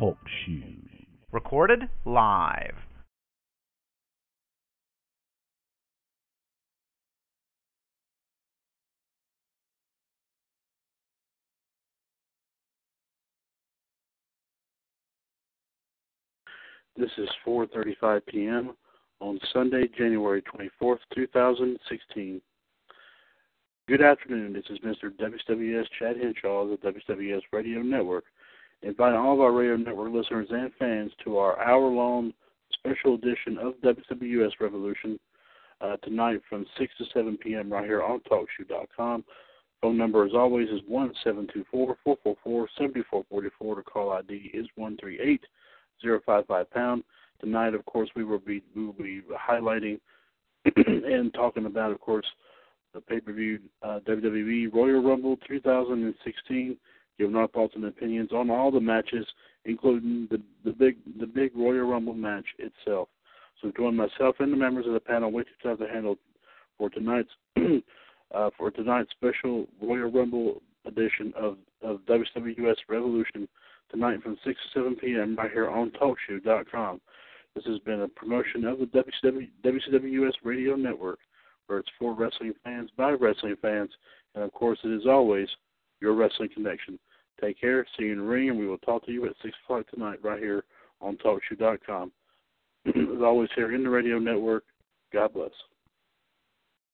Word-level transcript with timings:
Shoe. 0.00 0.62
Recorded 1.30 1.80
live. 2.06 2.74
This 16.96 17.10
is 17.18 17.28
4:35 17.46 18.24
p.m. 18.26 18.70
on 19.20 19.38
Sunday, 19.52 19.86
January 19.98 20.42
24th, 20.42 20.98
2016. 21.14 22.40
Good 23.86 24.00
afternoon. 24.00 24.54
This 24.54 24.64
is 24.70 24.78
Mr. 24.78 25.10
WCWUS 25.10 25.84
Chad 25.98 26.16
Hinshaw 26.16 26.62
of 26.62 26.70
the 26.70 26.90
WCWUS 26.90 27.42
Radio 27.52 27.82
Network, 27.82 28.24
inviting 28.82 29.18
all 29.18 29.34
of 29.34 29.40
our 29.40 29.52
radio 29.52 29.76
network 29.76 30.12
listeners 30.12 30.48
and 30.50 30.70
fans 30.78 31.12
to 31.24 31.38
our 31.38 31.60
hour-long 31.62 32.32
special 32.72 33.14
edition 33.14 33.58
of 33.58 33.74
WCWUS 33.82 34.52
Revolution 34.60 35.18
uh, 35.80 35.96
tonight 35.98 36.40
from 36.48 36.66
6 36.78 36.92
to 36.98 37.04
7 37.12 37.36
p.m. 37.38 37.72
right 37.72 37.84
here 37.84 38.02
on 38.02 38.20
TalkShoe.com. 38.20 39.24
Phone 39.80 39.96
number, 39.96 40.26
as 40.26 40.32
always, 40.34 40.68
is 40.68 40.80
one 40.86 41.10
seven 41.24 41.48
two 41.54 41.64
four 41.70 41.96
four 42.04 42.18
four 42.22 42.36
four 42.44 42.68
seventy 42.76 43.02
four 43.08 43.24
forty 43.30 43.48
four. 43.58 43.76
The 43.76 43.82
call 43.82 44.12
ID 44.12 44.50
is 44.52 44.66
138 44.74 45.40
055 46.02 46.70
pound. 46.70 47.02
Tonight, 47.40 47.72
of 47.72 47.84
course, 47.86 48.10
we 48.14 48.22
will 48.22 48.40
be 48.40 48.62
we 48.76 48.84
will 48.84 48.92
be 48.92 49.22
highlighting 49.32 49.98
and 50.76 51.32
talking 51.32 51.64
about, 51.64 51.92
of 51.92 52.00
course, 52.00 52.26
the 52.92 53.00
pay-per-view 53.00 53.60
uh, 53.82 54.00
WWE 54.06 54.72
Royal 54.72 55.02
Rumble 55.02 55.38
2016, 55.48 56.76
giving 57.20 57.36
our 57.36 57.48
thoughts 57.48 57.74
and 57.76 57.84
opinions 57.84 58.32
on 58.32 58.50
all 58.50 58.70
the 58.70 58.80
matches, 58.80 59.26
including 59.66 60.26
the 60.30 60.40
the 60.64 60.72
big 60.72 60.96
the 61.20 61.26
big 61.26 61.54
Royal 61.54 61.84
Rumble 61.86 62.14
match 62.14 62.46
itself. 62.58 63.08
So 63.60 63.70
join 63.76 63.94
myself 63.94 64.36
and 64.38 64.50
the 64.50 64.56
members 64.56 64.86
of 64.86 64.94
the 64.94 65.00
panel 65.00 65.30
which 65.30 65.46
have 65.62 65.78
to 65.78 65.86
handle 65.86 66.16
for 66.78 66.88
tonight's 66.88 67.28
uh, 68.34 68.50
for 68.56 68.70
tonight's 68.70 69.10
special 69.10 69.66
Royal 69.82 70.10
Rumble 70.10 70.62
edition 70.86 71.34
of 71.36 71.58
of 71.82 72.00
WCWUS 72.08 72.76
Revolution 72.88 73.46
tonight 73.90 74.22
from 74.22 74.38
6 74.44 74.60
to 74.72 74.80
7 74.80 74.96
p.m. 74.96 75.36
right 75.36 75.50
here 75.50 75.68
on 75.68 75.90
TalkShoe.com. 75.90 77.00
This 77.54 77.64
has 77.64 77.80
been 77.80 78.02
a 78.02 78.08
promotion 78.08 78.64
of 78.64 78.78
the 78.78 78.86
WCW, 78.86 79.48
WCWUS 79.64 80.32
Radio 80.42 80.76
Network, 80.76 81.18
where 81.66 81.80
it's 81.80 81.88
for 81.98 82.14
wrestling 82.14 82.54
fans 82.64 82.90
by 82.96 83.10
wrestling 83.10 83.56
fans, 83.60 83.90
and 84.34 84.44
of 84.44 84.52
course, 84.52 84.78
it 84.84 84.88
is 84.88 85.06
always 85.06 85.48
your 86.00 86.14
wrestling 86.14 86.50
connection. 86.54 86.98
Take 87.40 87.60
care. 87.60 87.86
See 87.98 88.04
you 88.04 88.12
in 88.12 88.18
the 88.18 88.24
ring, 88.24 88.50
and 88.50 88.58
we 88.58 88.66
will 88.66 88.78
talk 88.78 89.04
to 89.06 89.12
you 89.12 89.26
at 89.26 89.32
6 89.42 89.54
o'clock 89.64 89.88
tonight 89.88 90.18
right 90.22 90.40
here 90.40 90.64
on 91.00 91.16
TalkShoe.com. 91.16 92.12
As 92.86 93.22
always, 93.22 93.48
here 93.54 93.74
in 93.74 93.82
the 93.82 93.90
radio 93.90 94.18
network, 94.18 94.64
God 95.12 95.32
bless. 95.32 95.50